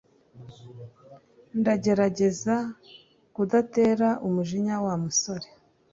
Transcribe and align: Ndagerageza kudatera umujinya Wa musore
Ndagerageza 1.59 2.55
kudatera 3.35 4.07
umujinya 4.27 4.75
Wa 4.85 4.95
musore 5.03 5.47